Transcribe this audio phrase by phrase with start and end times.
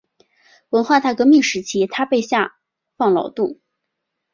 [0.69, 2.55] 文化大革命时期他被下
[2.97, 3.59] 放劳动。